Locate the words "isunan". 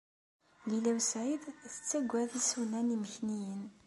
2.39-2.93